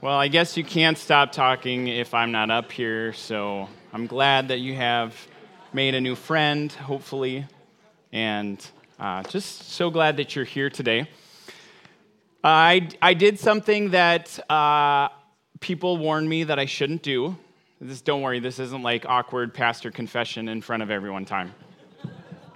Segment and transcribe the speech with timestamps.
[0.00, 4.46] Well, I guess you can't stop talking if I'm not up here, so I'm glad
[4.46, 5.12] that you have
[5.72, 7.46] made a new friend, hopefully,
[8.12, 8.64] and
[9.00, 11.08] uh, just so glad that you're here today.
[12.44, 15.08] I, I did something that uh,
[15.58, 17.36] people warned me that I shouldn't do.
[17.80, 21.52] This, don't worry, this isn't like awkward pastor confession in front of everyone time.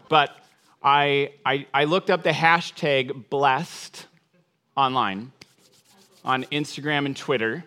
[0.08, 0.30] But
[0.80, 4.06] I, I, I looked up the hashtag blessed
[4.76, 5.32] online
[6.24, 7.64] on Instagram and Twitter.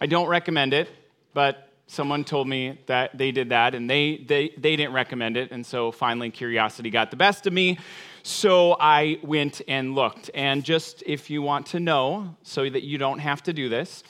[0.00, 0.88] I don't recommend it,
[1.34, 5.50] but someone told me that they did that and they, they, they didn't recommend it.
[5.52, 7.78] And so finally, curiosity got the best of me.
[8.22, 10.30] So I went and looked.
[10.34, 14.02] And just if you want to know, so that you don't have to do this,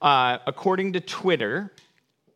[0.00, 1.72] uh, according to Twitter,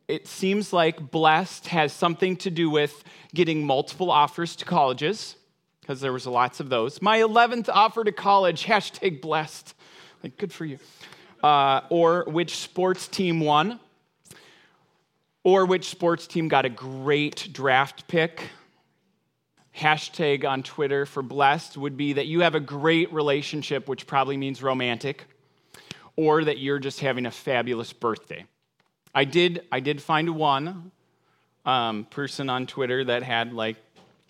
[0.06, 5.36] it seems like blessed has something to do with getting multiple offers to colleges
[5.80, 9.74] because there was lots of those my 11th offer to college hashtag blessed
[10.24, 10.78] like, good for you.
[11.42, 13.78] Uh, or which sports team won,
[15.42, 18.48] or which sports team got a great draft pick.
[19.76, 24.38] Hashtag on Twitter for blessed would be that you have a great relationship, which probably
[24.38, 25.26] means romantic,
[26.16, 28.46] or that you're just having a fabulous birthday.
[29.14, 30.90] I did, I did find one
[31.66, 33.76] um, person on Twitter that had like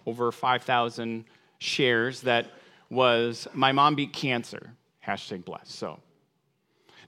[0.07, 1.25] over 5,000
[1.59, 2.51] shares that
[2.91, 4.73] was My Mom Beat Cancer
[5.07, 5.71] hashtag blessed.
[5.71, 6.01] So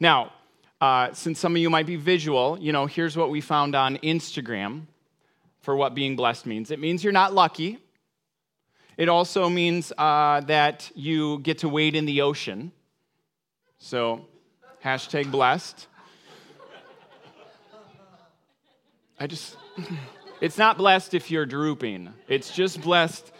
[0.00, 0.33] now,
[0.80, 3.97] uh, since some of you might be visual, you know, here's what we found on
[3.98, 4.83] Instagram
[5.61, 6.70] for what being blessed means.
[6.70, 7.78] It means you're not lucky.
[8.97, 12.72] It also means uh, that you get to wade in the ocean.
[13.78, 14.27] So,
[14.84, 15.86] hashtag blessed.
[19.19, 19.56] I just,
[20.41, 22.12] it's not blessed if you're drooping.
[22.28, 23.33] It's just blessed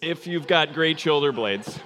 [0.00, 1.78] if you've got great shoulder blades.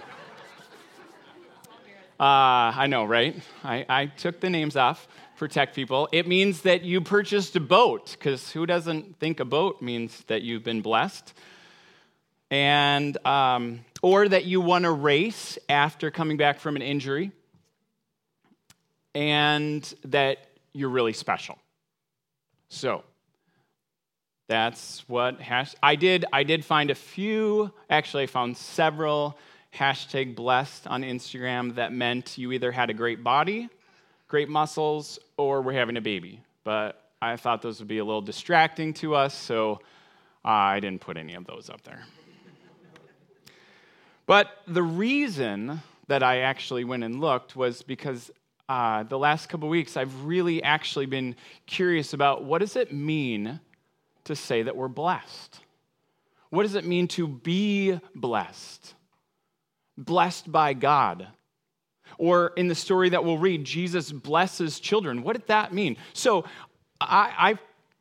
[2.19, 3.35] Uh, I know, right?
[3.65, 6.09] I, I took the names off for tech people.
[6.13, 10.43] It means that you purchased a boat, because who doesn't think a boat means that
[10.43, 11.35] you've been blessed?
[12.53, 17.33] And, um, or that you won a race after coming back from an injury,
[19.13, 20.39] and that
[20.73, 21.59] you're really special.
[22.69, 23.03] So,
[24.47, 25.75] that's what hash.
[25.83, 26.27] I did.
[26.33, 27.73] I did find a few.
[27.91, 29.37] Actually, I found several
[29.77, 33.69] hashtag blessed on Instagram that meant you either had a great body,
[34.29, 36.41] great muscles, or were having a baby.
[36.63, 39.81] But I thought those would be a little distracting to us, so
[40.45, 42.05] uh, I didn't put any of those up there.
[44.27, 48.31] But the reason that I actually went and looked was because
[48.69, 51.37] uh, the last couple weeks I've really actually been
[51.67, 53.61] curious about what does it mean
[54.25, 55.61] to say that we're blessed?
[56.49, 58.95] What does it mean to be blessed?
[59.97, 61.29] Blessed by God.
[62.19, 65.23] Or in the story that we'll read, Jesus blesses children.
[65.23, 65.97] What did that mean?
[66.13, 66.45] So,
[67.01, 67.59] I, I,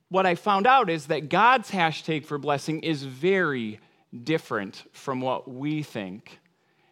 [0.09, 3.79] what I found out is that God's hashtag for blessing is very
[4.23, 6.39] different from what we think.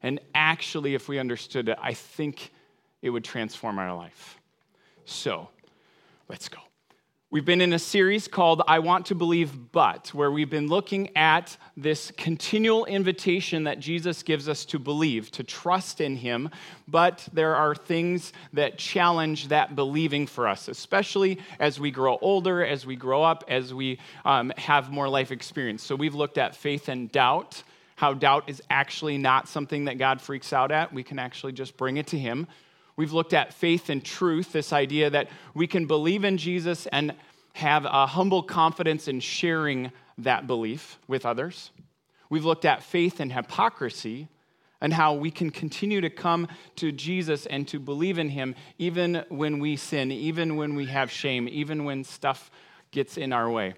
[0.01, 2.51] And actually, if we understood it, I think
[3.01, 4.39] it would transform our life.
[5.05, 5.49] So,
[6.27, 6.59] let's go.
[7.33, 11.15] We've been in a series called I Want to Believe But, where we've been looking
[11.15, 16.49] at this continual invitation that Jesus gives us to believe, to trust in Him.
[16.89, 22.65] But there are things that challenge that believing for us, especially as we grow older,
[22.65, 25.83] as we grow up, as we um, have more life experience.
[25.83, 27.63] So we've looked at faith and doubt,
[27.95, 30.91] how doubt is actually not something that God freaks out at.
[30.91, 32.49] We can actually just bring it to Him.
[33.01, 37.15] We've looked at faith and truth, this idea that we can believe in Jesus and
[37.53, 41.71] have a humble confidence in sharing that belief with others.
[42.29, 44.27] We've looked at faith and hypocrisy
[44.81, 49.25] and how we can continue to come to Jesus and to believe in him even
[49.29, 52.51] when we sin, even when we have shame, even when stuff
[52.91, 53.73] gets in our way.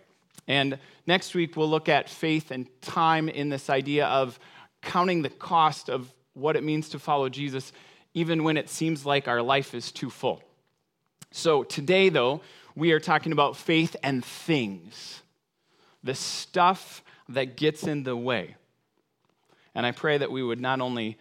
[0.50, 4.38] And next week, we'll look at faith and time in this idea of
[4.81, 7.72] counting the cost of what it means to follow Jesus
[8.13, 10.44] even when it seems like our life is too full.
[11.31, 12.41] So today, though,
[12.76, 15.22] we are talking about faith and things,
[16.03, 18.55] the stuff that gets in the way.
[19.76, 21.17] And I pray that we would not only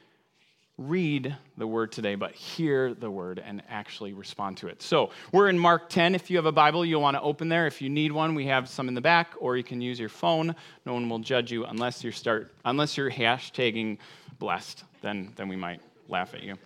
[0.78, 4.82] read the word today, but hear the word and actually respond to it.
[4.82, 6.14] So we're in Mark 10.
[6.14, 7.66] If you have a Bible, you'll want to open there.
[7.66, 10.08] If you need one, we have some in the back, or you can use your
[10.08, 10.54] phone.
[10.86, 13.98] No one will judge you unless you start unless you're hashtagging
[14.38, 14.84] blessed.
[15.02, 16.56] Then then we might laugh at you.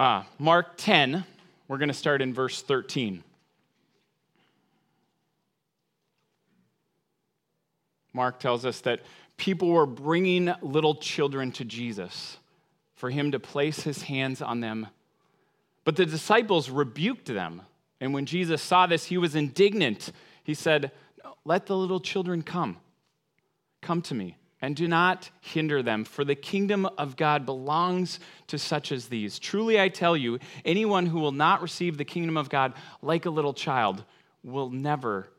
[0.00, 1.26] Uh, Mark 10,
[1.68, 3.22] we're going to start in verse 13.
[8.14, 9.02] Mark tells us that
[9.36, 12.38] people were bringing little children to Jesus
[12.94, 14.86] for him to place his hands on them.
[15.84, 17.60] But the disciples rebuked them.
[18.00, 20.12] And when Jesus saw this, he was indignant.
[20.42, 20.92] He said,
[21.44, 22.78] Let the little children come.
[23.82, 28.58] Come to me, and do not hinder them, for the kingdom of God belongs to
[28.58, 29.38] such as these.
[29.38, 33.30] Truly, I tell you, anyone who will not receive the kingdom of God like a
[33.30, 34.04] little child
[34.42, 35.30] will never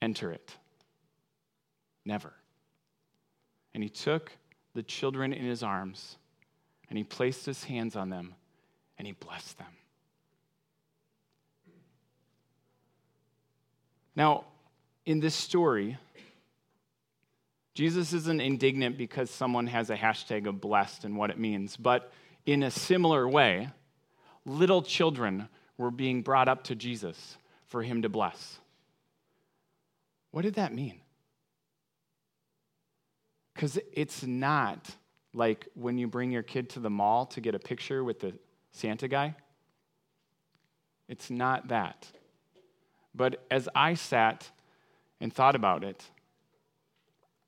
[0.00, 0.56] enter it.
[2.04, 2.32] Never.
[3.74, 4.32] And he took
[4.74, 6.16] the children in his arms,
[6.88, 8.34] and he placed his hands on them,
[8.98, 9.66] and he blessed them.
[14.16, 14.44] Now,
[15.04, 15.98] in this story,
[17.74, 22.12] Jesus isn't indignant because someone has a hashtag of blessed and what it means, but
[22.44, 23.70] in a similar way,
[24.44, 25.48] little children
[25.78, 27.36] were being brought up to Jesus
[27.66, 28.58] for him to bless.
[30.32, 31.00] What did that mean?
[33.54, 34.90] Because it's not
[35.34, 38.34] like when you bring your kid to the mall to get a picture with the
[38.72, 39.34] Santa guy.
[41.08, 42.06] It's not that.
[43.14, 44.50] But as I sat
[45.20, 46.02] and thought about it,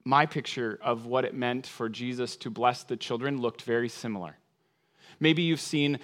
[0.04, 4.36] my picture of what it meant for Jesus to bless the children looked very similar.
[5.18, 5.98] Maybe you've seen,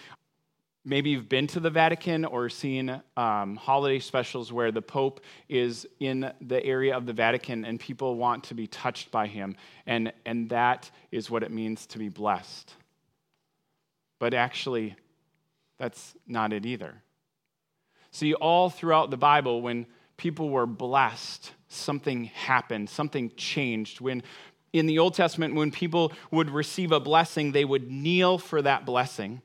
[0.85, 5.87] maybe you've been to the Vatican or seen um, holiday specials where the Pope is
[5.99, 9.57] in the area of the Vatican and people want to be touched by him.
[9.87, 12.75] And, and that is what it means to be blessed.
[14.19, 14.97] But actually,
[15.79, 17.03] that's not it either.
[18.13, 19.87] See, all throughout the Bible, when
[20.17, 24.01] people were blessed, something happened, something changed.
[24.01, 24.23] When
[24.73, 28.85] in the Old Testament, when people would receive a blessing, they would kneel for that
[28.85, 29.41] blessing.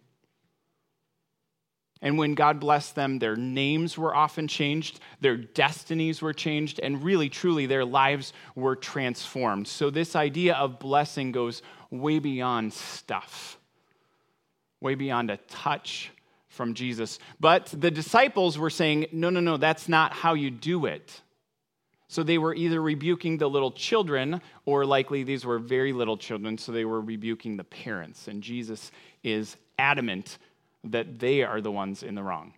[2.01, 7.03] And when God blessed them, their names were often changed, their destinies were changed, and
[7.03, 9.67] really, truly, their lives were transformed.
[9.67, 13.57] So, this idea of blessing goes way beyond stuff,
[14.81, 16.11] way beyond a touch
[16.49, 17.17] from Jesus.
[17.39, 21.21] But the disciples were saying, no, no, no, that's not how you do it.
[22.07, 26.57] So they were either rebuking the little children, or likely these were very little children,
[26.57, 28.27] so they were rebuking the parents.
[28.27, 28.91] And Jesus
[29.23, 30.37] is adamant
[30.83, 32.53] that they are the ones in the wrong.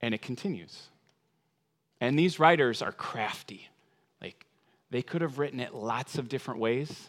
[0.00, 0.88] And it continues.
[2.00, 3.68] And these writers are crafty.
[4.20, 4.46] Like,
[4.90, 7.08] they could have written it lots of different ways,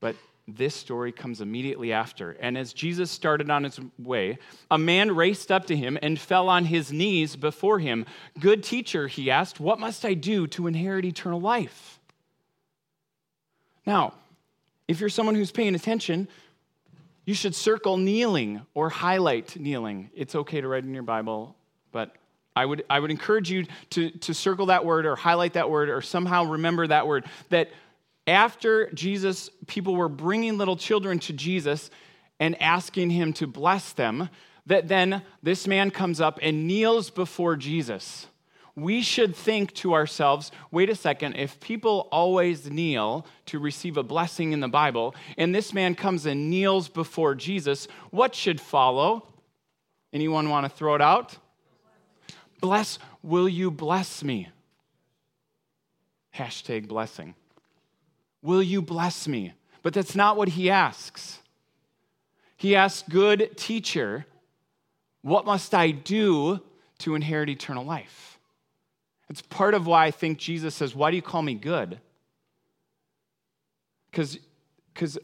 [0.00, 0.16] but
[0.48, 2.32] this story comes immediately after.
[2.32, 4.38] And as Jesus started on his way,
[4.70, 8.06] a man raced up to him and fell on his knees before him.
[8.38, 12.00] Good teacher, he asked, what must I do to inherit eternal life?
[13.86, 14.14] Now,
[14.88, 16.28] if you're someone who's paying attention,
[17.24, 20.10] you should circle kneeling or highlight kneeling.
[20.14, 21.54] It's okay to write in your Bible,
[21.92, 22.16] but
[22.56, 25.88] I would, I would encourage you to, to circle that word or highlight that word
[25.88, 27.24] or somehow remember that word.
[27.50, 27.70] That
[28.30, 31.90] after Jesus, people were bringing little children to Jesus
[32.38, 34.30] and asking him to bless them,
[34.66, 38.28] that then this man comes up and kneels before Jesus.
[38.76, 44.02] We should think to ourselves wait a second, if people always kneel to receive a
[44.02, 49.26] blessing in the Bible, and this man comes and kneels before Jesus, what should follow?
[50.12, 51.36] Anyone want to throw it out?
[52.60, 54.48] Bless, will you bless me?
[56.34, 57.34] Hashtag blessing.
[58.42, 59.52] Will you bless me?
[59.82, 61.38] But that's not what he asks.
[62.56, 64.26] He asks, Good teacher,
[65.22, 66.60] what must I do
[66.98, 68.38] to inherit eternal life?
[69.28, 72.00] It's part of why I think Jesus says, Why do you call me good?
[74.10, 74.38] Because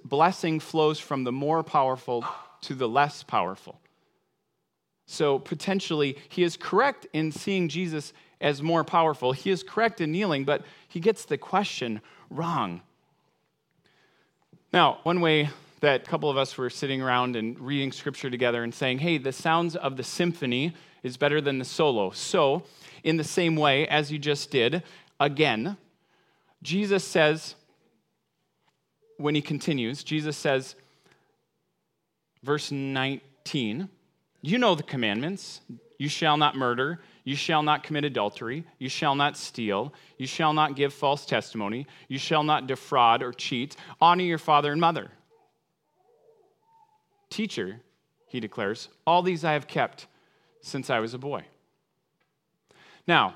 [0.04, 2.24] blessing flows from the more powerful
[2.62, 3.80] to the less powerful.
[5.06, 9.32] So potentially, he is correct in seeing Jesus as more powerful.
[9.32, 12.82] He is correct in kneeling, but he gets the question wrong.
[14.76, 15.48] Now, one way
[15.80, 19.16] that a couple of us were sitting around and reading scripture together and saying, hey,
[19.16, 22.10] the sounds of the symphony is better than the solo.
[22.10, 22.62] So,
[23.02, 24.82] in the same way as you just did,
[25.18, 25.78] again,
[26.62, 27.54] Jesus says,
[29.16, 30.74] when he continues, Jesus says,
[32.42, 33.88] verse 19,
[34.42, 35.62] you know the commandments.
[35.96, 37.00] You shall not murder.
[37.26, 38.64] You shall not commit adultery.
[38.78, 39.92] You shall not steal.
[40.16, 41.88] You shall not give false testimony.
[42.06, 43.74] You shall not defraud or cheat.
[44.00, 45.10] Honor your father and mother.
[47.28, 47.80] Teacher,
[48.28, 50.06] he declares, all these I have kept
[50.62, 51.44] since I was a boy.
[53.08, 53.34] Now,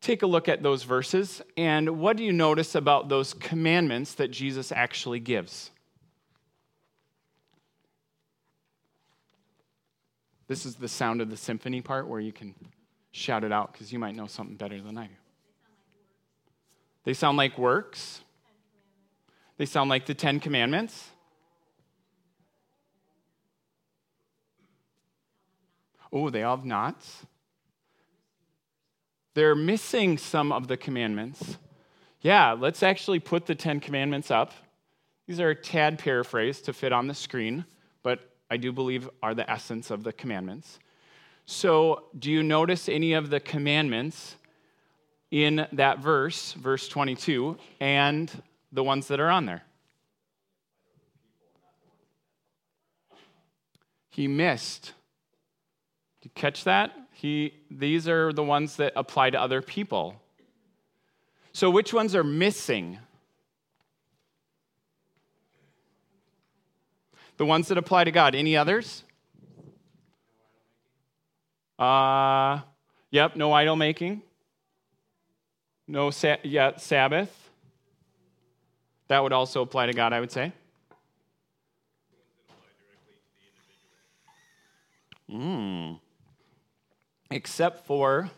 [0.00, 4.30] take a look at those verses, and what do you notice about those commandments that
[4.30, 5.72] Jesus actually gives?
[10.48, 12.54] This is the sound of the symphony part where you can
[13.12, 15.12] shout it out because you might know something better than I do.
[17.04, 18.22] They sound like works,
[19.58, 21.10] they sound like the Ten Commandments.
[26.10, 27.26] Oh, they all have knots.
[29.34, 31.58] They're missing some of the commandments.
[32.22, 34.52] Yeah, let's actually put the Ten Commandments up.
[35.26, 37.66] These are a tad paraphrase to fit on the screen,
[38.02, 40.78] but I do believe are the essence of the commandments.
[41.46, 44.36] So, do you notice any of the commandments
[45.30, 48.30] in that verse, verse 22, and
[48.72, 49.62] the ones that are on there?
[54.10, 54.92] He missed.
[56.20, 56.92] Did you catch that?
[57.12, 60.20] He, these are the ones that apply to other people.
[61.52, 62.98] So, which ones are missing?
[67.38, 68.34] The ones that apply to God.
[68.34, 69.04] Any others?
[71.78, 72.60] Uh,
[73.10, 74.22] yep, no idol making.
[75.86, 77.32] No sa- yeah, Sabbath.
[79.06, 80.52] That would also apply to God, I would say.
[85.30, 86.00] Mm.
[87.30, 88.28] Except for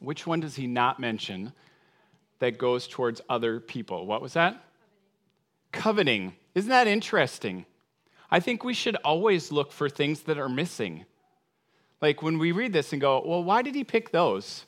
[0.00, 1.52] which one does he not mention
[2.38, 4.06] that goes towards other people?
[4.06, 4.62] What was that?
[5.74, 6.34] Coveting.
[6.54, 7.66] Isn't that interesting?
[8.30, 11.04] I think we should always look for things that are missing.
[12.00, 14.64] Like when we read this and go, well, why did he pick those?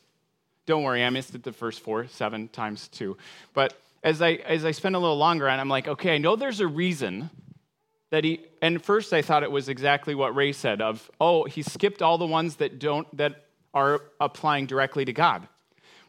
[0.67, 3.17] Don't worry, I missed it the first four, seven times two.
[3.55, 6.19] But as I, as I spend a little longer on it, I'm like, okay, I
[6.19, 7.31] know there's a reason
[8.11, 11.63] that he, and first I thought it was exactly what Ray said of, oh, he
[11.63, 15.47] skipped all the ones that don't, that are applying directly to God.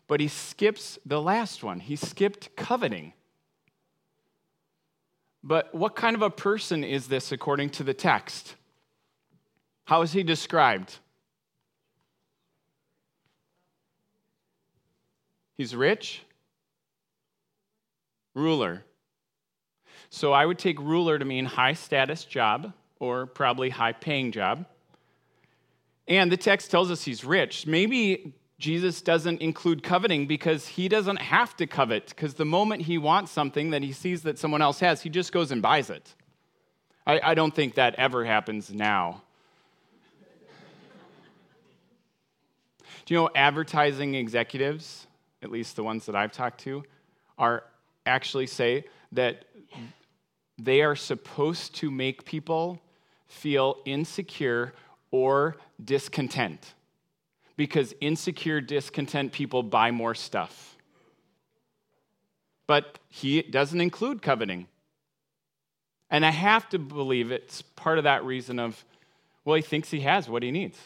[0.07, 1.79] But he skips the last one.
[1.79, 3.13] He skipped coveting.
[5.47, 8.55] But what kind of a person is this according to the text?
[9.85, 10.97] How is he described?
[15.57, 16.21] He's rich,
[18.35, 18.83] ruler.
[20.09, 24.65] So I would take ruler to mean high status job or probably high paying job.
[26.09, 27.65] And the text tells us he's rich.
[27.65, 32.97] Maybe Jesus doesn't include coveting because he doesn't have to covet, because the moment he
[32.97, 36.15] wants something that he sees that someone else has, he just goes and buys it.
[37.05, 39.21] I, I don't think that ever happens now.
[43.05, 45.07] Do you know advertising executives,
[45.41, 46.83] at least the ones that I've talked to,
[47.37, 47.63] are
[48.05, 49.45] actually say that
[50.57, 52.81] they are supposed to make people
[53.27, 54.73] feel insecure
[55.11, 56.73] or discontent.
[57.57, 60.77] Because insecure, discontent people buy more stuff.
[62.67, 64.67] But he doesn't include coveting.
[66.09, 68.85] And I have to believe it's part of that reason of,
[69.43, 70.77] well, he thinks he has what he needs.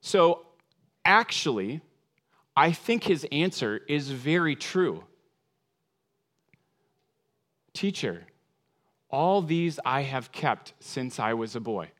[0.00, 0.46] So
[1.04, 1.80] actually,
[2.56, 5.04] I think his answer is very true.
[7.72, 8.26] Teacher,
[9.10, 11.90] all these I have kept since I was a boy.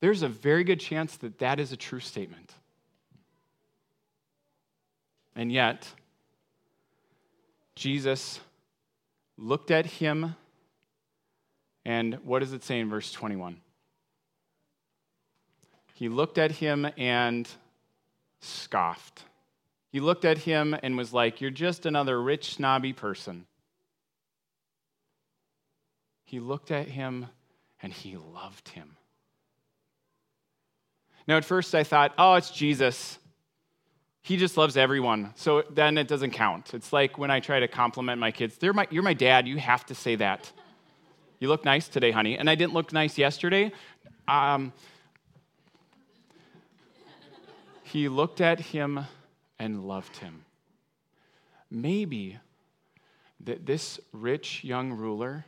[0.00, 2.52] There's a very good chance that that is a true statement.
[5.34, 5.88] And yet,
[7.74, 8.40] Jesus
[9.36, 10.34] looked at him,
[11.84, 13.60] and what does it say in verse 21?
[15.94, 17.48] He looked at him and
[18.40, 19.24] scoffed.
[19.90, 23.46] He looked at him and was like, You're just another rich, snobby person.
[26.24, 27.26] He looked at him
[27.82, 28.97] and he loved him.
[31.28, 33.18] Now, at first I thought, oh, it's Jesus.
[34.22, 35.34] He just loves everyone.
[35.36, 36.72] So then it doesn't count.
[36.72, 39.46] It's like when I try to compliment my kids, They're my, you're my dad.
[39.46, 40.50] You have to say that.
[41.38, 42.38] You look nice today, honey.
[42.38, 43.72] And I didn't look nice yesterday.
[44.26, 44.72] Um,
[47.82, 49.00] he looked at him
[49.58, 50.44] and loved him.
[51.70, 52.38] Maybe
[53.44, 55.44] that this rich young ruler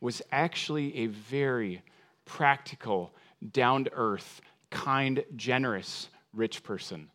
[0.00, 1.82] was actually a very
[2.26, 3.12] practical,
[3.52, 4.40] down to earth,
[4.74, 7.08] kind, generous rich person.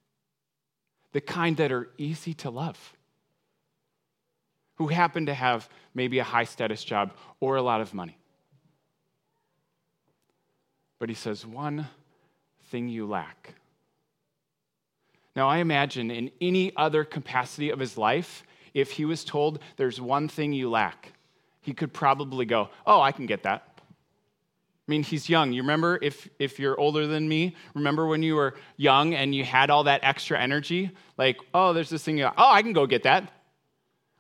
[1.12, 2.94] The kind that are easy to love.
[4.76, 8.18] Who happen to have maybe a high status job or a lot of money.
[11.00, 11.88] But he says, one
[12.70, 13.56] thing you lack.
[15.36, 20.00] Now, I imagine in any other capacity of his life, if he was told, there's
[20.00, 21.14] one thing you lack,
[21.62, 23.69] he could probably go, Oh, I can get that.
[24.90, 25.54] I mean, he's young.
[25.54, 29.44] You remember, if, if you're older than me, remember when you were young and you
[29.44, 30.90] had all that extra energy?
[31.16, 33.32] Like, oh, there's this thing, oh, I can go get that.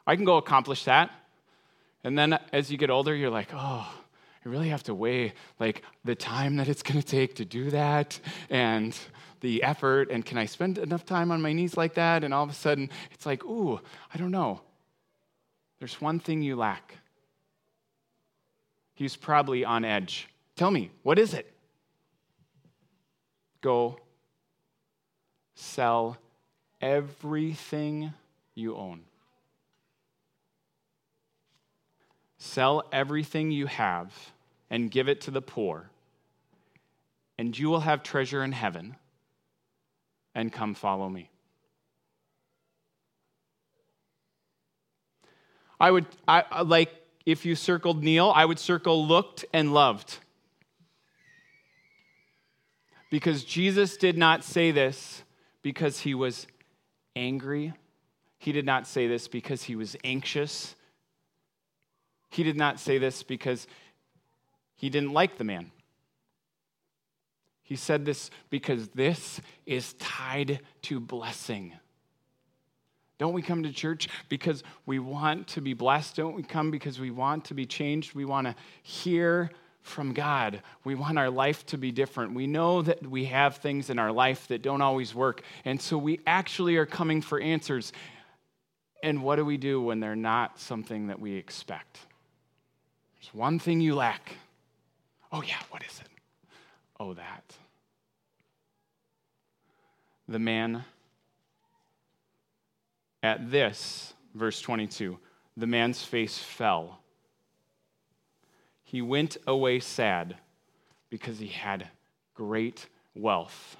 [0.05, 1.09] I can go accomplish that.
[2.03, 3.91] And then as you get older, you're like, oh,
[4.45, 7.71] I really have to weigh like the time that it's going to take to do
[7.71, 8.19] that
[8.51, 8.95] and
[9.39, 12.23] the effort and can I spend enough time on my knees like that?
[12.23, 13.81] And all of a sudden, it's like, ooh,
[14.13, 14.61] I don't know.
[15.79, 16.99] There's one thing you lack.
[18.93, 20.27] He's probably on edge.
[20.59, 21.49] Tell me, what is it?
[23.61, 23.97] Go
[25.55, 26.17] sell
[26.81, 28.13] everything
[28.55, 29.03] you own.
[32.39, 34.13] Sell everything you have
[34.69, 35.89] and give it to the poor,
[37.37, 38.97] and you will have treasure in heaven.
[40.35, 41.29] And come follow me.
[45.79, 46.91] I would, I, like,
[47.25, 50.17] if you circled kneel, I would circle looked and loved.
[53.09, 55.23] Because Jesus did not say this
[55.61, 56.47] because he was
[57.15, 57.73] angry.
[58.37, 60.75] He did not say this because he was anxious.
[62.29, 63.67] He did not say this because
[64.75, 65.71] he didn't like the man.
[67.63, 71.73] He said this because this is tied to blessing.
[73.19, 76.15] Don't we come to church because we want to be blessed?
[76.15, 78.15] Don't we come because we want to be changed?
[78.15, 80.61] We want to hear from God.
[80.83, 82.33] We want our life to be different.
[82.33, 85.41] We know that we have things in our life that don't always work.
[85.65, 87.93] And so we actually are coming for answers.
[89.01, 91.99] And what do we do when they're not something that we expect?
[93.19, 94.33] There's one thing you lack.
[95.31, 96.07] Oh, yeah, what is it?
[96.99, 97.43] Oh, that.
[100.27, 100.83] The man
[103.23, 105.17] at this, verse 22,
[105.57, 106.99] the man's face fell.
[108.89, 110.35] He went away sad
[111.11, 111.87] because he had
[112.33, 113.77] great wealth.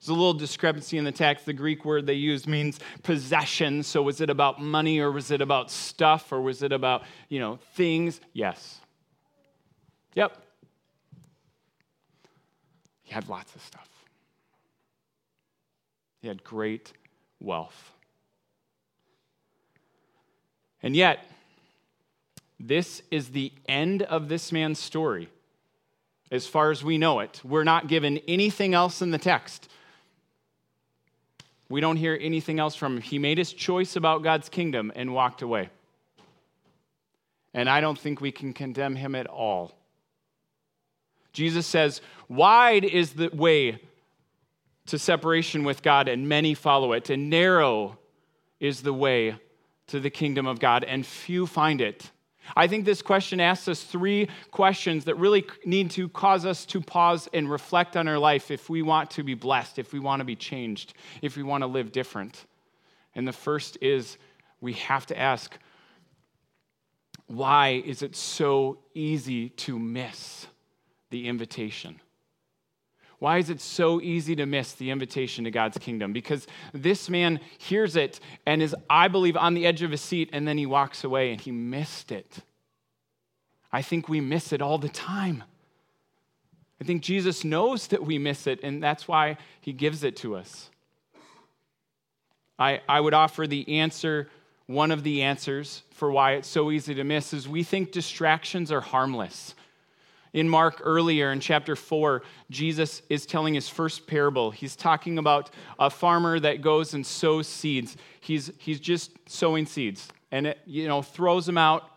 [0.00, 1.46] There's a little discrepancy in the text.
[1.46, 3.84] The Greek word they used means possession.
[3.84, 7.38] So was it about money or was it about stuff or was it about, you
[7.38, 8.20] know, things?
[8.32, 8.80] Yes.
[10.14, 10.36] Yep.
[13.04, 13.88] He had lots of stuff.
[16.20, 16.92] He had great
[17.38, 17.92] wealth.
[20.82, 21.24] And yet,
[22.60, 25.30] this is the end of this man's story,
[26.30, 27.40] as far as we know it.
[27.42, 29.70] We're not given anything else in the text.
[31.70, 33.02] We don't hear anything else from him.
[33.02, 35.70] He made his choice about God's kingdom and walked away.
[37.54, 39.72] And I don't think we can condemn him at all.
[41.32, 43.80] Jesus says, Wide is the way
[44.86, 47.98] to separation with God, and many follow it, and narrow
[48.58, 49.36] is the way
[49.86, 52.10] to the kingdom of God, and few find it.
[52.56, 56.80] I think this question asks us three questions that really need to cause us to
[56.80, 60.20] pause and reflect on our life if we want to be blessed, if we want
[60.20, 62.46] to be changed, if we want to live different.
[63.14, 64.18] And the first is
[64.60, 65.56] we have to ask
[67.26, 70.48] why is it so easy to miss
[71.10, 72.00] the invitation?
[73.20, 76.12] Why is it so easy to miss the invitation to God's kingdom?
[76.12, 80.30] Because this man hears it and is, I believe, on the edge of his seat,
[80.32, 82.38] and then he walks away and he missed it.
[83.70, 85.44] I think we miss it all the time.
[86.80, 90.34] I think Jesus knows that we miss it, and that's why he gives it to
[90.34, 90.70] us.
[92.58, 94.30] I, I would offer the answer,
[94.66, 98.72] one of the answers for why it's so easy to miss is we think distractions
[98.72, 99.54] are harmless.
[100.32, 104.50] In Mark earlier in chapter 4, Jesus is telling his first parable.
[104.50, 107.96] He's talking about a farmer that goes and sows seeds.
[108.20, 111.90] He's, he's just sowing seeds and it, you know, throws them out,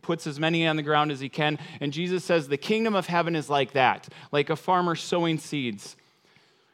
[0.00, 1.58] puts as many on the ground as he can.
[1.80, 5.96] And Jesus says the kingdom of heaven is like that, like a farmer sowing seeds.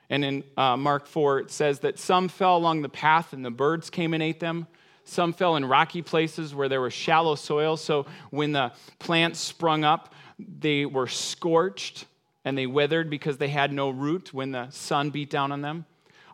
[0.08, 3.50] And in uh, Mark 4, it says that some fell along the path and the
[3.50, 4.68] birds came and ate them.
[5.04, 7.76] Some fell in rocky places where there was shallow soil.
[7.76, 10.14] So when the plants sprung up,
[10.58, 12.06] they were scorched
[12.44, 15.84] and they withered because they had no root when the sun beat down on them.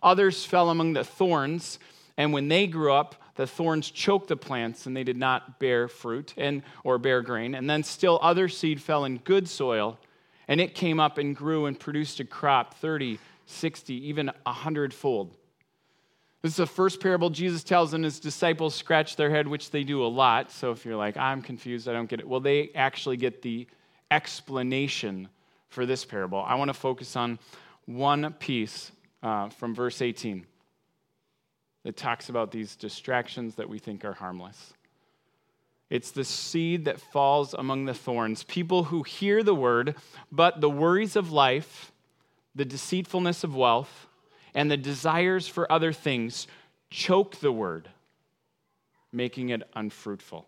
[0.03, 1.79] Others fell among the thorns,
[2.17, 5.89] and when they grew up, the thorns choked the plants and they did not bear
[5.89, 7.55] fruit and or bear grain.
[7.55, 9.99] And then still other seed fell in good soil,
[10.49, 15.37] and it came up and grew and produced a crop 30, 60, even a hundredfold.
[16.43, 19.83] This is the first parable Jesus tells, and his disciples scratch their head, which they
[19.83, 20.53] do a lot.
[20.53, 22.29] So if you're like, I'm confused, I don't get it.
[22.29, 23.67] Well, they actually get the
[24.11, 25.29] explanation
[25.69, 26.43] for this parable.
[26.47, 27.39] I want to focus on
[27.87, 28.93] one piece
[29.23, 30.47] uh, from verse 18
[31.85, 34.75] that talks about these distractions that we think are harmless.
[35.89, 38.43] It's the seed that falls among the thorns.
[38.43, 39.95] People who hear the word,
[40.33, 41.93] but the worries of life,
[42.55, 44.09] the deceitfulness of wealth,
[44.55, 46.49] and the desires for other things
[46.91, 47.89] choke the word,
[49.13, 50.47] making it unfruitful.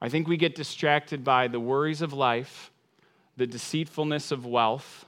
[0.00, 2.70] I think we get distracted by the worries of life,
[3.36, 5.06] the deceitfulness of wealth,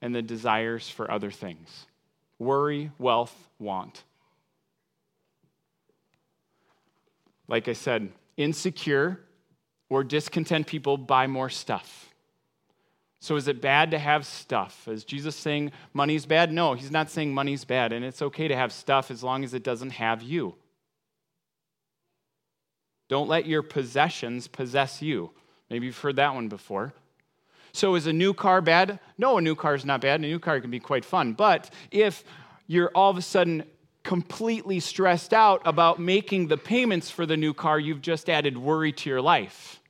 [0.00, 1.86] and the desires for other things.
[2.38, 4.04] Worry, wealth, want.
[7.48, 9.20] Like I said, insecure
[9.88, 12.12] or discontent people buy more stuff.
[13.20, 14.86] So is it bad to have stuff?
[14.86, 16.52] Is Jesus saying money's bad?
[16.52, 19.54] No, he's not saying money's bad, and it's okay to have stuff as long as
[19.54, 20.54] it doesn't have you.
[23.08, 25.30] Don't let your possessions possess you.
[25.70, 26.92] Maybe you've heard that one before.
[27.72, 28.98] So is a new car bad?
[29.18, 30.20] No, a new car is not bad.
[30.20, 31.32] A new car can be quite fun.
[31.32, 32.24] But if
[32.66, 33.64] you're all of a sudden
[34.02, 38.92] completely stressed out about making the payments for the new car, you've just added worry
[38.92, 39.80] to your life.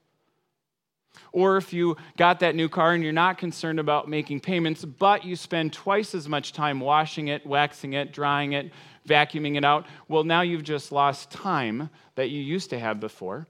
[1.30, 5.24] Or if you got that new car and you're not concerned about making payments, but
[5.24, 8.72] you spend twice as much time washing it, waxing it, drying it,
[9.08, 13.48] vacuuming it out, well, now you've just lost time that you used to have before.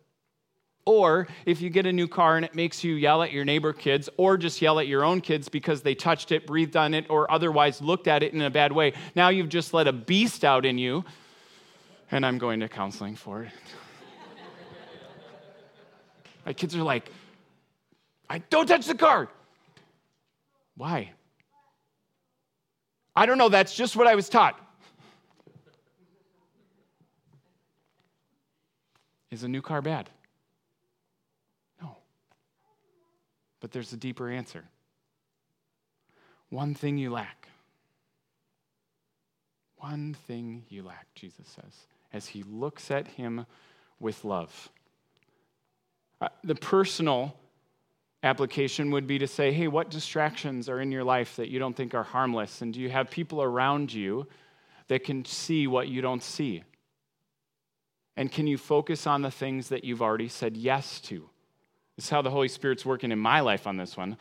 [0.88, 3.74] Or if you get a new car and it makes you yell at your neighbor
[3.74, 7.04] kids or just yell at your own kids because they touched it, breathed on it,
[7.10, 10.46] or otherwise looked at it in a bad way, now you've just let a beast
[10.46, 11.04] out in you.
[12.10, 13.52] And I'm going to counseling for it.
[16.46, 17.10] My kids are like,
[18.30, 19.28] I don't touch the car.
[20.74, 21.12] Why?
[23.14, 24.58] I don't know, that's just what I was taught.
[29.30, 30.08] Is a new car bad?
[31.82, 31.96] No.
[33.60, 34.64] But there's a deeper answer.
[36.50, 37.48] One thing you lack.
[39.76, 43.46] One thing you lack, Jesus says, as he looks at him
[44.00, 44.70] with love.
[46.20, 47.36] Uh, the personal
[48.22, 51.76] application would be to say, hey, what distractions are in your life that you don't
[51.76, 52.62] think are harmless?
[52.62, 54.26] And do you have people around you
[54.88, 56.64] that can see what you don't see?
[58.18, 61.30] And can you focus on the things that you've already said yes to?
[61.94, 64.16] This is how the Holy Spirit's working in my life on this one.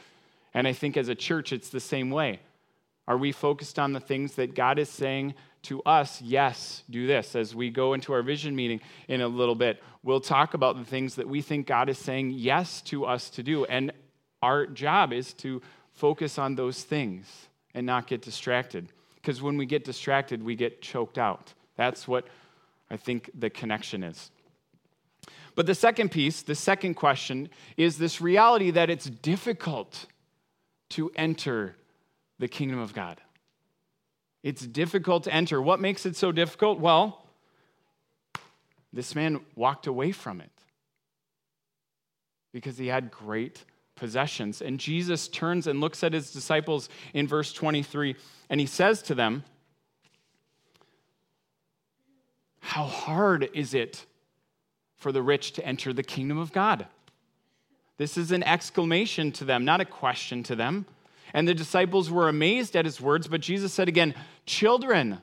[0.53, 2.39] And I think as a church, it's the same way.
[3.07, 5.33] Are we focused on the things that God is saying
[5.63, 6.21] to us?
[6.21, 7.35] Yes, do this.
[7.35, 10.85] As we go into our vision meeting in a little bit, we'll talk about the
[10.85, 13.65] things that we think God is saying yes to us to do.
[13.65, 13.91] And
[14.43, 15.59] our job is to
[15.93, 18.89] focus on those things and not get distracted.
[19.15, 21.55] Because when we get distracted, we get choked out.
[21.77, 22.27] That's what
[22.89, 24.31] I think the connection is.
[25.55, 30.05] But the second piece, the second question, is this reality that it's difficult
[30.89, 31.75] to enter
[32.39, 33.19] the kingdom of God.
[34.43, 35.61] It's difficult to enter.
[35.61, 36.79] What makes it so difficult?
[36.79, 37.25] Well,
[38.93, 40.51] this man walked away from it
[42.53, 44.61] because he had great possessions.
[44.61, 48.15] And Jesus turns and looks at his disciples in verse 23,
[48.49, 49.43] and he says to them,
[52.67, 54.05] How hard is it
[54.97, 56.87] for the rich to enter the kingdom of God.
[57.97, 60.85] This is an exclamation to them, not a question to them.
[61.33, 64.13] And the disciples were amazed at his words, but Jesus said again,
[64.45, 65.19] Children,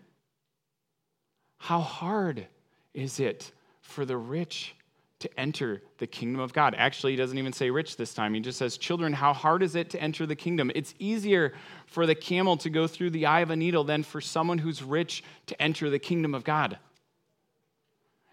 [1.59, 2.47] how hard
[2.93, 4.75] is it for the rich
[5.21, 6.75] to enter the kingdom of God?
[6.77, 8.35] Actually, he doesn't even say rich this time.
[8.35, 10.71] He just says, Children, how hard is it to enter the kingdom?
[10.75, 11.53] It's easier
[11.87, 14.83] for the camel to go through the eye of a needle than for someone who's
[14.83, 16.79] rich to enter the kingdom of God.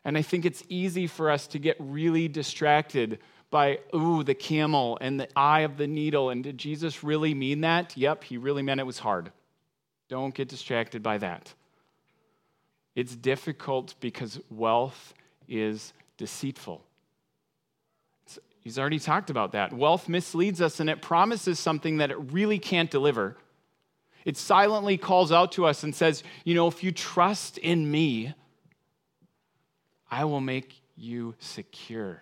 [0.04, 3.20] And I think it's easy for us to get really distracted
[3.52, 6.30] by, ooh, the camel and the eye of the needle.
[6.30, 7.96] And did Jesus really mean that?
[7.96, 9.32] Yep, he really meant it was hard.
[10.10, 11.54] Don't get distracted by that.
[12.96, 15.14] It's difficult because wealth
[15.48, 16.84] is deceitful.
[18.62, 19.74] He's already talked about that.
[19.74, 23.38] Wealth misleads us and it promises something that it really can't deliver.
[24.24, 28.36] It silently calls out to us and says, you know, if you trust in me,
[30.12, 32.21] I will make you secure.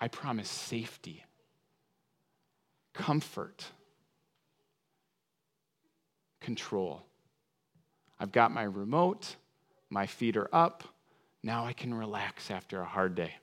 [0.00, 1.24] I promise safety,
[2.92, 3.64] comfort,
[6.40, 7.02] control.
[8.20, 9.34] I've got my remote,
[9.90, 10.84] my feet are up.
[11.42, 13.34] Now I can relax after a hard day.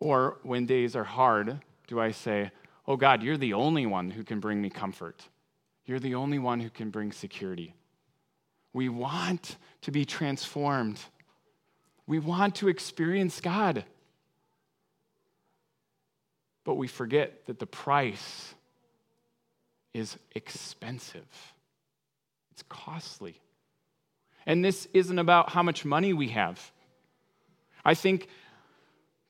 [0.00, 2.50] Or when days are hard, do I say,
[2.88, 5.28] Oh God, you're the only one who can bring me comfort.
[5.84, 7.74] You're the only one who can bring security.
[8.72, 11.00] We want to be transformed.
[12.06, 13.84] We want to experience God.
[16.64, 18.54] But we forget that the price
[19.94, 21.26] is expensive,
[22.52, 23.40] it's costly.
[24.44, 26.72] And this isn't about how much money we have.
[27.84, 28.26] I think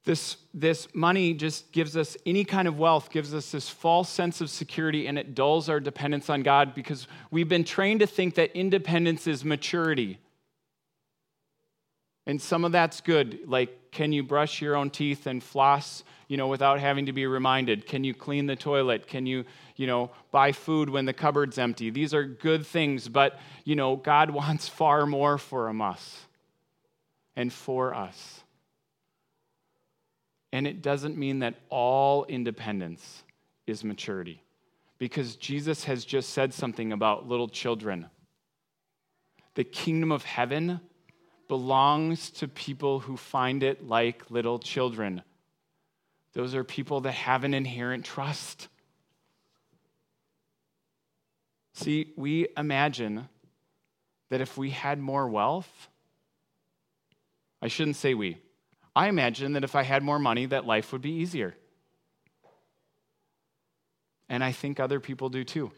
[0.05, 4.41] this, this money just gives us any kind of wealth, gives us this false sense
[4.41, 8.35] of security, and it dulls our dependence on God because we've been trained to think
[8.35, 10.19] that independence is maturity.
[12.27, 13.41] And some of that's good.
[13.47, 17.27] Like, can you brush your own teeth and floss, you know, without having to be
[17.27, 17.87] reminded?
[17.87, 19.07] Can you clean the toilet?
[19.07, 19.45] Can you,
[19.77, 21.91] you know, buy food when the cupboard's empty?
[21.91, 26.27] These are good things, but, you know, God wants far more from us
[27.37, 28.43] and for us.
[30.53, 33.23] And it doesn't mean that all independence
[33.67, 34.43] is maturity,
[34.99, 38.07] because Jesus has just said something about little children.
[39.55, 40.81] The kingdom of heaven
[41.49, 45.23] belongs to people who find it like little children.
[46.35, 48.69] Those are people that have an inherent trust.
[51.75, 53.29] See, we imagine
[54.31, 55.89] that if we had more wealth,
[57.61, 58.39] I shouldn't say we.
[58.95, 61.55] I imagine that if I had more money, that life would be easier.
[64.29, 65.73] And I think other people do too.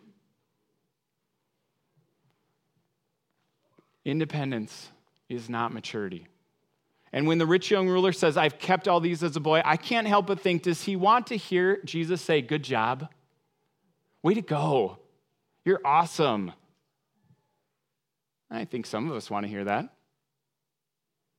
[4.04, 4.90] Independence
[5.28, 6.26] is not maturity.
[7.12, 9.76] And when the rich young ruler says, I've kept all these as a boy, I
[9.76, 13.08] can't help but think, does he want to hear Jesus say, Good job?
[14.22, 14.98] Way to go.
[15.64, 16.52] You're awesome.
[18.50, 19.94] I think some of us want to hear that.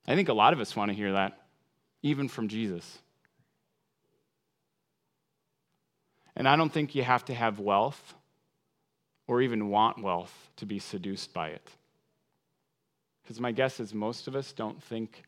[0.07, 1.39] I think a lot of us want to hear that,
[2.05, 2.99] even from Jesus.
[6.35, 8.13] And I don't think you have to have wealth
[9.27, 11.67] or even want wealth to be seduced by it.
[13.23, 15.23] Because my guess is most of us don't think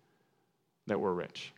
[0.85, 1.51] that we're rich.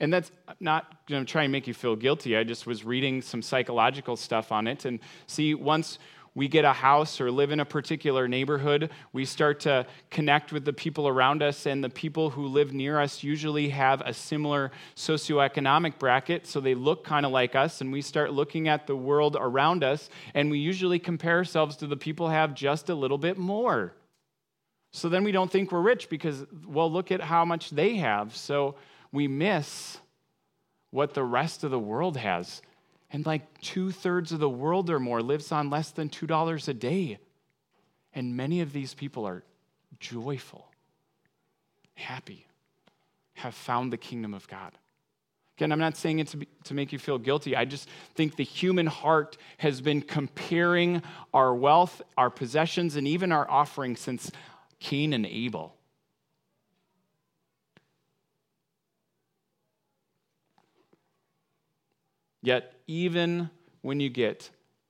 [0.00, 2.36] And that's not going to try and make you feel guilty.
[2.36, 4.84] I just was reading some psychological stuff on it.
[4.84, 5.98] And see, once
[6.38, 10.64] we get a house or live in a particular neighborhood, we start to connect with
[10.64, 14.70] the people around us, and the people who live near us usually have a similar
[14.94, 18.94] socioeconomic bracket, so they look kind of like us, and we start looking at the
[18.94, 22.94] world around us, and we usually compare ourselves to the people who have just a
[22.94, 23.92] little bit more.
[24.92, 28.36] So then we don't think we're rich because, well, look at how much they have.
[28.36, 28.76] So
[29.10, 29.98] we miss
[30.90, 32.62] what the rest of the world has.
[33.10, 36.74] And like two thirds of the world or more lives on less than $2 a
[36.74, 37.18] day.
[38.14, 39.44] And many of these people are
[39.98, 40.70] joyful,
[41.94, 42.46] happy,
[43.34, 44.72] have found the kingdom of God.
[45.56, 47.56] Again, I'm not saying it to, be, to make you feel guilty.
[47.56, 51.02] I just think the human heart has been comparing
[51.34, 54.30] our wealth, our possessions, and even our offerings since
[54.78, 55.74] Cain and Abel.
[62.48, 63.50] Yet, even
[63.82, 64.48] when you get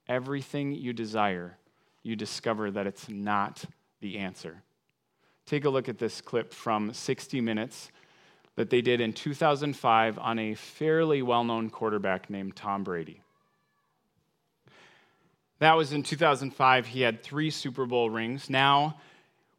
[0.08, 1.58] everything you desire,
[2.04, 3.64] you discover that it's not
[4.00, 4.62] the answer.
[5.44, 7.90] Take a look at this clip from 60 Minutes
[8.54, 13.22] that they did in 2005 on a fairly well known quarterback named Tom Brady.
[15.58, 16.86] That was in 2005.
[16.86, 18.48] He had three Super Bowl rings.
[18.48, 19.00] Now,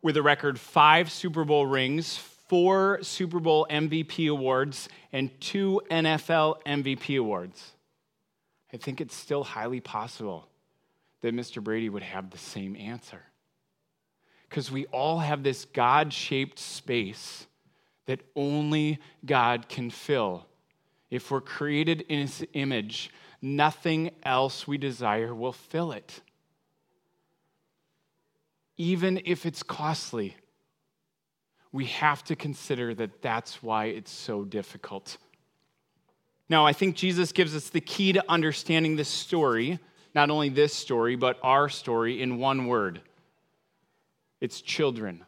[0.02, 6.64] with a record five Super Bowl rings, four Super Bowl MVP awards, and two NFL
[6.66, 7.74] MVP awards.
[8.74, 10.48] I think it's still highly possible
[11.22, 11.64] that Mr.
[11.64, 13.22] Brady would have the same answer.
[14.48, 17.46] Because we all have this God shaped space
[18.06, 20.46] that only God can fill.
[21.12, 26.22] If we're created in His image, nothing else we desire will fill it
[28.80, 30.38] even if it's costly,
[31.74, 35.18] we have to consider that that's why it's so difficult.
[36.50, 39.80] Now, I think Jesus gives us the key to understanding this story,
[40.16, 43.02] not only this story, but our story in one word
[44.42, 45.26] it's children.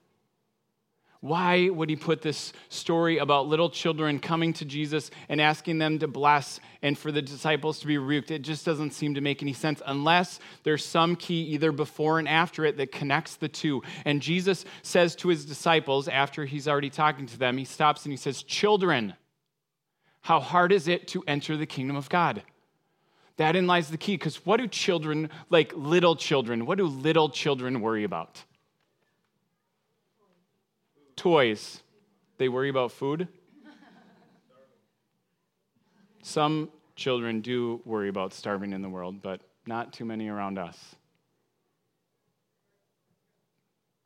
[1.19, 5.99] Why would he put this story about little children coming to Jesus and asking them
[5.99, 8.31] to bless and for the disciples to be rebuked?
[8.31, 12.27] It just doesn't seem to make any sense unless there's some key either before and
[12.27, 13.83] after it that connects the two.
[14.03, 18.11] And Jesus says to his disciples, after he's already talking to them, he stops and
[18.11, 19.13] he says, Children,
[20.21, 22.43] how hard is it to enter the kingdom of God?
[23.37, 27.29] That in lies the key, because what do children, like little children, what do little
[27.29, 28.43] children worry about?
[31.21, 31.83] toys.
[32.39, 33.27] They worry about food.
[36.23, 40.95] Some children do worry about starving in the world, but not too many around us.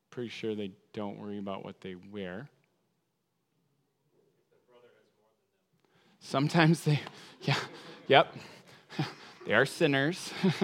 [0.09, 2.49] Pretty sure they don't worry about what they wear.
[6.25, 6.99] Sometimes they,
[7.43, 7.59] yeah,
[8.07, 8.35] yep,
[9.45, 10.33] they are sinners.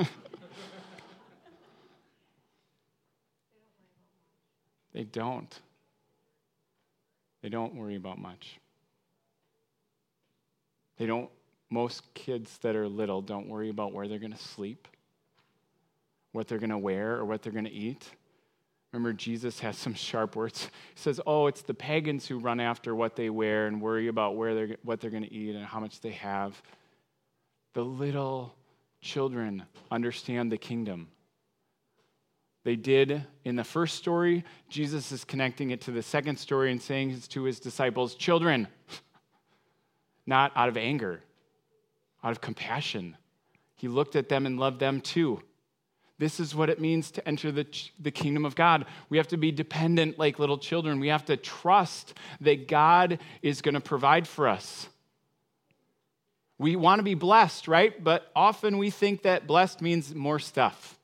[4.93, 5.59] they don't.
[7.43, 8.59] They don't worry about much.
[10.97, 11.29] They don't,
[11.69, 14.87] most kids that are little don't worry about where they're going to sleep,
[16.31, 18.09] what they're going to wear, or what they're going to eat.
[18.91, 20.65] Remember, Jesus has some sharp words.
[20.65, 24.35] He says, Oh, it's the pagans who run after what they wear and worry about
[24.35, 26.61] where they're, what they're going to eat and how much they have.
[27.73, 28.53] The little
[28.99, 31.07] children understand the kingdom.
[32.63, 34.43] They did in the first story.
[34.69, 38.67] Jesus is connecting it to the second story and saying to his disciples, Children,
[40.27, 41.23] not out of anger,
[42.23, 43.17] out of compassion.
[43.75, 45.41] He looked at them and loved them too.
[46.21, 47.65] This is what it means to enter the,
[47.99, 48.85] the kingdom of God.
[49.09, 50.99] We have to be dependent like little children.
[50.99, 54.87] We have to trust that God is going to provide for us.
[56.59, 58.03] We want to be blessed, right?
[58.03, 60.99] But often we think that blessed means more stuff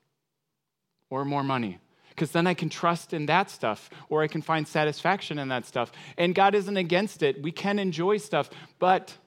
[1.10, 4.68] or more money because then I can trust in that stuff or I can find
[4.68, 5.92] satisfaction in that stuff.
[6.20, 7.42] And God isn't against it.
[7.42, 9.18] We can enjoy stuff, but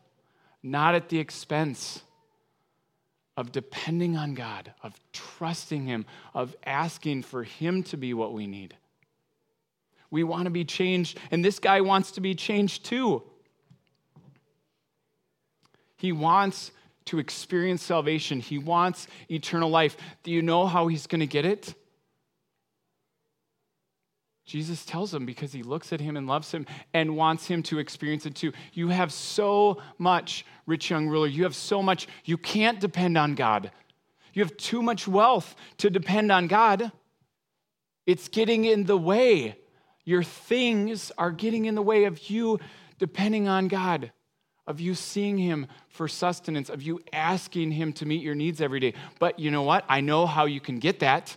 [0.63, 2.05] not at the expense
[3.41, 8.47] of depending on God, of trusting Him, of asking for Him to be what we
[8.47, 8.77] need.
[10.11, 13.23] We want to be changed, and this guy wants to be changed too.
[15.97, 16.71] He wants
[17.07, 19.97] to experience salvation, he wants eternal life.
[20.23, 21.75] Do you know how he's going to get it?
[24.51, 27.79] Jesus tells him because he looks at him and loves him and wants him to
[27.79, 28.53] experience it too.
[28.73, 31.29] You have so much, rich young ruler.
[31.29, 32.09] You have so much.
[32.25, 33.71] You can't depend on God.
[34.35, 36.91] You have too much wealth to depend on God.
[38.07, 39.57] It's getting in the way.
[40.05, 42.59] Your things are getting in the way of you
[42.99, 44.11] depending on God,
[44.67, 48.81] of you seeing Him for sustenance, of you asking Him to meet your needs every
[48.81, 48.95] day.
[49.21, 49.85] But you know what?
[49.89, 51.37] I know how you can get that.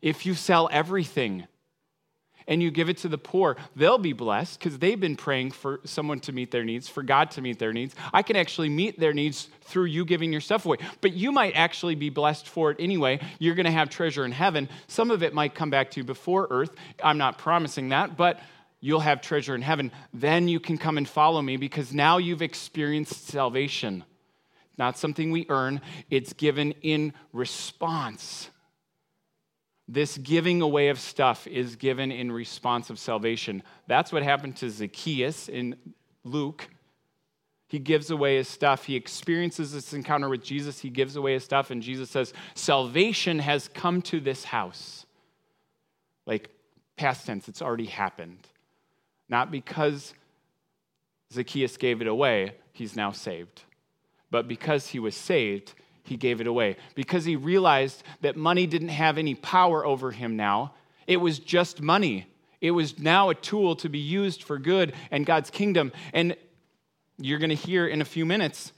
[0.00, 1.46] If you sell everything,
[2.48, 5.80] and you give it to the poor, they'll be blessed because they've been praying for
[5.84, 7.94] someone to meet their needs, for God to meet their needs.
[8.12, 10.78] I can actually meet their needs through you giving your stuff away.
[11.00, 13.20] But you might actually be blessed for it anyway.
[13.38, 14.68] You're going to have treasure in heaven.
[14.86, 16.74] Some of it might come back to you before earth.
[17.02, 18.40] I'm not promising that, but
[18.80, 19.90] you'll have treasure in heaven.
[20.14, 24.04] Then you can come and follow me because now you've experienced salvation.
[24.78, 25.80] Not something we earn,
[26.10, 28.50] it's given in response
[29.88, 33.62] this giving away of stuff is given in response of salvation.
[33.86, 35.76] That's what happened to Zacchaeus in
[36.24, 36.68] Luke.
[37.68, 38.84] He gives away his stuff.
[38.84, 40.80] He experiences this encounter with Jesus.
[40.80, 45.06] He gives away his stuff, and Jesus says, Salvation has come to this house.
[46.26, 46.50] Like
[46.96, 48.46] past tense, it's already happened.
[49.28, 50.14] Not because
[51.32, 53.62] Zacchaeus gave it away, he's now saved.
[54.30, 55.74] But because he was saved,
[56.08, 60.36] he gave it away because he realized that money didn't have any power over him
[60.36, 60.72] now.
[61.06, 62.26] It was just money.
[62.60, 65.92] It was now a tool to be used for good and God's kingdom.
[66.12, 66.36] And
[67.18, 68.72] you're going to hear in a few minutes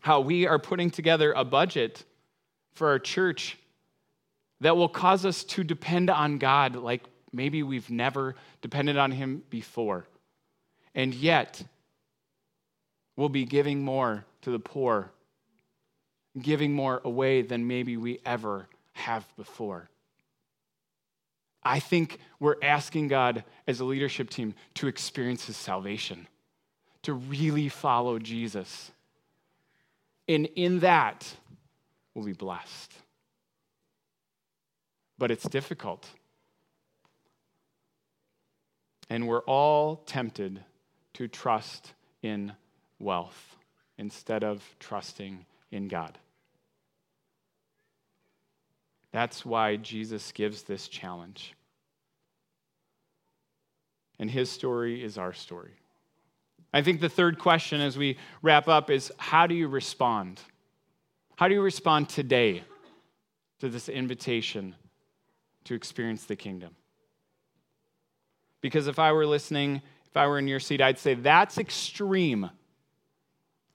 [0.00, 2.04] how we are putting together a budget
[2.74, 3.56] for our church
[4.60, 7.02] that will cause us to depend on God like
[7.32, 10.06] maybe we've never depended on Him before.
[10.94, 11.62] And yet,
[13.16, 15.10] we'll be giving more to the poor
[16.40, 19.88] giving more away than maybe we ever have before.
[21.62, 26.26] I think we're asking God as a leadership team to experience his salvation,
[27.02, 28.90] to really follow Jesus.
[30.28, 31.36] And in that,
[32.14, 32.92] we'll be blessed.
[35.18, 36.08] But it's difficult.
[39.08, 40.64] And we're all tempted
[41.14, 41.92] to trust
[42.22, 42.52] in
[42.98, 43.56] wealth
[43.98, 46.16] instead of trusting in God.
[49.10, 51.54] That's why Jesus gives this challenge.
[54.18, 55.72] And his story is our story.
[56.72, 60.40] I think the third question as we wrap up is how do you respond?
[61.36, 62.62] How do you respond today
[63.58, 64.74] to this invitation
[65.64, 66.74] to experience the kingdom?
[68.60, 72.48] Because if I were listening, if I were in your seat, I'd say, that's extreme.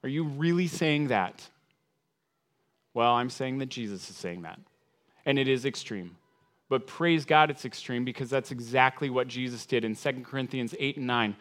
[0.02, 1.48] Are you really saying that?
[2.98, 4.58] Well, I'm saying that Jesus is saying that.
[5.24, 6.16] And it is extreme.
[6.68, 10.96] But praise God, it's extreme because that's exactly what Jesus did in 2 Corinthians 8
[10.96, 11.36] and 9.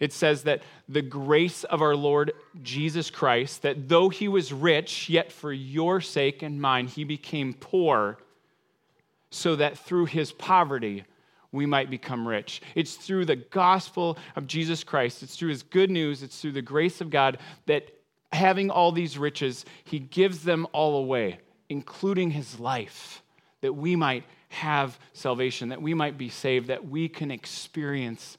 [0.00, 2.32] It says that the grace of our Lord
[2.64, 7.54] Jesus Christ, that though he was rich, yet for your sake and mine, he became
[7.54, 8.18] poor,
[9.30, 11.04] so that through his poverty,
[11.52, 12.62] we might become rich.
[12.74, 16.62] It's through the gospel of Jesus Christ, it's through his good news, it's through the
[16.62, 17.92] grace of God that
[18.32, 23.22] having all these riches, he gives them all away, including his life,
[23.60, 28.38] that we might have salvation, that we might be saved, that we can experience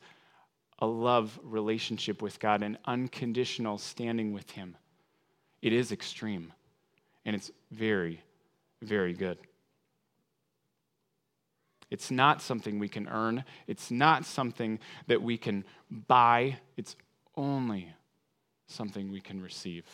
[0.80, 4.76] a love relationship with God, an unconditional standing with him.
[5.62, 6.52] It is extreme,
[7.24, 8.22] and it's very,
[8.82, 9.38] very good.
[11.92, 13.44] It's not something we can earn.
[13.68, 16.58] It's not something that we can buy.
[16.78, 16.96] It's
[17.36, 17.90] only
[18.72, 19.86] something we can receive,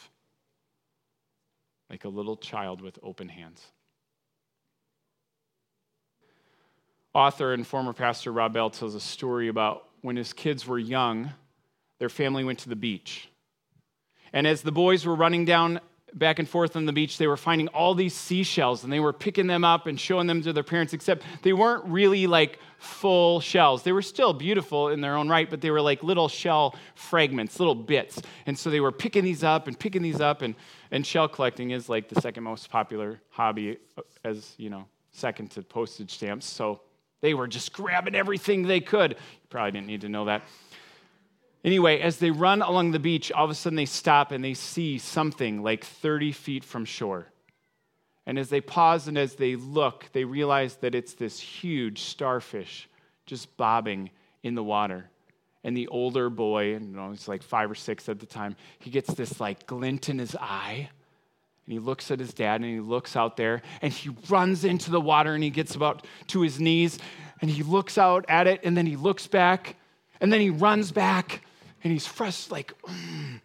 [1.90, 3.66] like a little child with open hands.
[7.14, 11.32] Author and former pastor Rob Bell tells a story about when his kids were young,
[12.00, 13.30] their family went to the beach.
[14.32, 15.80] And as the boys were running down
[16.14, 19.14] back and forth on the beach, they were finding all these seashells and they were
[19.14, 23.40] picking them up and showing them to their parents, except they weren't really like full
[23.40, 23.84] shells.
[23.84, 27.60] They were still beautiful in their own right, but they were like little shell fragments,
[27.60, 28.22] little bits.
[28.46, 30.42] And so they were picking these up and picking these up.
[30.42, 30.56] And,
[30.92, 35.52] and shell collecting is like the second most popular hobby, uh, as you know, second
[35.52, 36.46] to postage stamps.
[36.46, 36.82] So
[37.22, 39.12] they were just grabbing everything they could.
[39.12, 40.44] You probably didn't need to know that.
[41.64, 44.54] Anyway, as they run along the beach, all of a sudden they stop and they
[44.54, 47.28] see something like 30 feet from shore.
[48.26, 52.90] And as they pause and as they look, they realize that it's this huge starfish
[53.26, 54.10] just bobbing
[54.44, 55.10] in the water.
[55.64, 58.90] And the older boy, you know, he's like five or six at the time, he
[58.90, 60.90] gets this like glint in his eye.
[61.66, 64.92] And he looks at his dad and he looks out there and he runs into
[64.92, 67.00] the water and he gets about to his knees
[67.42, 69.76] and he looks out at it and then he looks back
[70.22, 71.42] and then he runs back
[71.84, 72.90] and he's fresh, like, mm.
[72.94, 73.42] and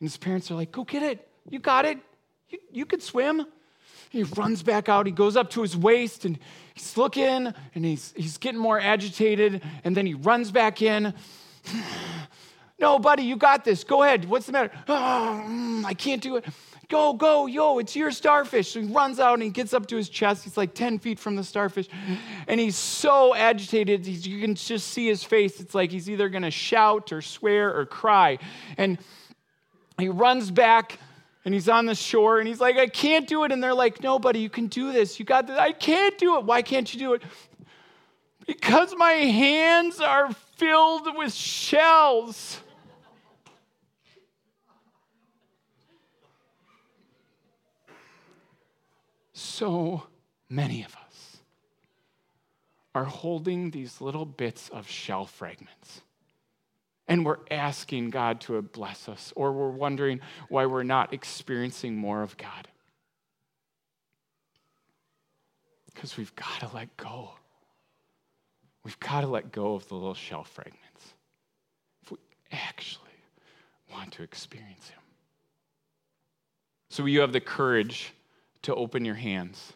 [0.00, 1.28] his parents are like, go get it.
[1.48, 1.98] You got it.
[2.48, 3.46] You, you could swim.
[4.10, 5.06] He runs back out.
[5.06, 6.38] He goes up to his waist and
[6.74, 9.62] he's looking and he's, he's getting more agitated.
[9.84, 11.14] And then he runs back in.
[12.78, 13.84] no, buddy, you got this.
[13.84, 14.24] Go ahead.
[14.24, 14.72] What's the matter?
[14.88, 16.44] Oh, I can't do it.
[16.90, 18.72] Go, go, yo, it's your starfish.
[18.72, 20.42] So he runs out and he gets up to his chest.
[20.42, 21.88] He's like 10 feet from the starfish.
[22.48, 24.04] And he's so agitated.
[24.04, 25.60] He's, you can just see his face.
[25.60, 28.38] It's like he's either going to shout or swear or cry.
[28.76, 28.98] And
[29.98, 30.98] he runs back
[31.44, 33.52] and he's on the shore and he's like, I can't do it.
[33.52, 35.20] And they're like, No, buddy, you can do this.
[35.20, 35.58] You got this.
[35.58, 36.44] I can't do it.
[36.44, 37.22] Why can't you do it?
[38.46, 42.58] Because my hands are filled with shells.
[49.40, 50.04] So
[50.48, 51.38] many of us
[52.94, 56.02] are holding these little bits of shell fragments.
[57.08, 62.22] And we're asking God to bless us, or we're wondering why we're not experiencing more
[62.22, 62.68] of God.
[65.86, 67.30] Because we've got to let go.
[68.84, 71.14] We've got to let go of the little shell fragments
[72.02, 72.18] if we
[72.52, 73.08] actually
[73.92, 75.00] want to experience Him.
[76.88, 78.12] So, you have the courage
[78.62, 79.72] to open your hands,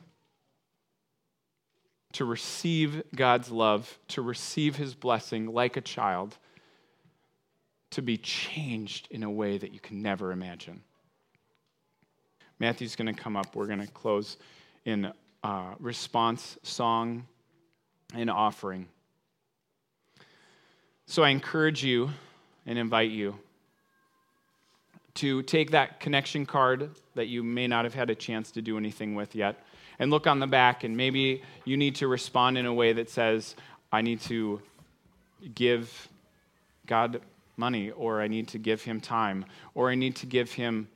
[2.13, 6.37] to receive God's love, to receive his blessing like a child,
[7.91, 10.83] to be changed in a way that you can never imagine.
[12.59, 13.55] Matthew's going to come up.
[13.57, 14.37] We're going to close
[14.85, 15.13] in
[15.43, 17.27] uh, response song
[18.15, 18.87] and offering.
[21.07, 22.11] So I encourage you
[22.67, 23.39] and invite you
[25.15, 28.77] to take that connection card that you may not have had a chance to do
[28.77, 29.65] anything with yet
[29.99, 33.09] and look on the back, and maybe you need to respond in a way that
[33.09, 33.55] says,
[33.93, 34.61] I need to
[35.55, 36.09] give
[36.87, 37.21] God
[37.57, 39.45] money, or I need to give him time,
[39.75, 40.89] or I need to give him,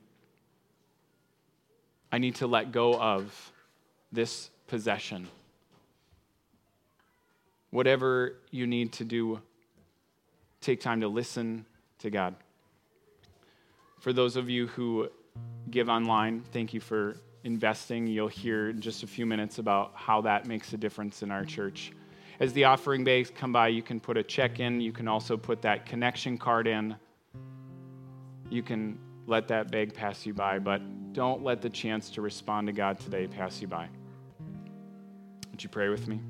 [2.11, 3.53] I need to let go of
[4.11, 5.27] this possession.
[7.69, 9.39] Whatever you need to do,
[10.59, 11.65] take time to listen
[11.99, 12.35] to God.
[13.99, 15.09] For those of you who
[15.69, 18.07] give online, thank you for investing.
[18.07, 21.43] You'll hear in just a few minutes about how that makes a difference in our
[21.43, 21.91] church.
[22.39, 24.79] As the offering bags come by, you can put a check in.
[24.79, 26.95] You can also put that connection card in.
[28.49, 28.97] You can
[29.27, 30.81] let that bag pass you by, but
[31.13, 33.89] don't let the chance to respond to God today pass you by.
[35.51, 36.21] Would you pray with me?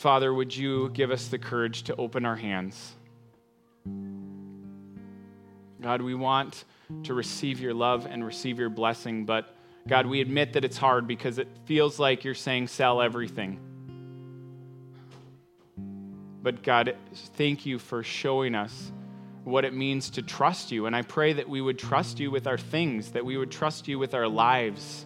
[0.00, 2.94] Father, would you give us the courage to open our hands?
[5.82, 6.64] God, we want
[7.02, 9.54] to receive your love and receive your blessing, but
[9.86, 13.60] God, we admit that it's hard because it feels like you're saying sell everything.
[16.42, 16.96] But God,
[17.36, 18.92] thank you for showing us
[19.44, 20.86] what it means to trust you.
[20.86, 23.86] And I pray that we would trust you with our things, that we would trust
[23.86, 25.04] you with our lives,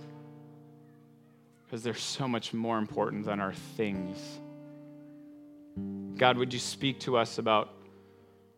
[1.64, 4.38] because they're so much more important than our things.
[6.16, 7.70] God, would you speak to us about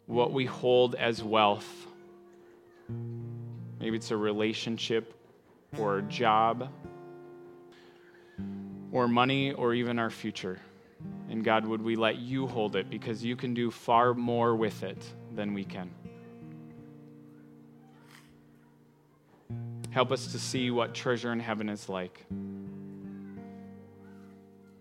[0.07, 1.87] what we hold as wealth?
[3.81, 5.15] Maybe it's a relationship
[5.79, 6.71] or a job
[8.93, 10.59] or money or even our future.
[11.29, 14.83] And God, would we let you hold it because you can do far more with
[14.83, 15.03] it
[15.35, 15.91] than we can.
[19.91, 22.25] Help us to see what treasure in heaven is like.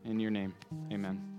[0.03, 0.53] In your name,
[0.91, 1.34] amen.